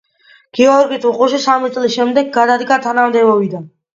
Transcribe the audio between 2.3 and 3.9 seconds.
გადადგა თანამდებობიდან.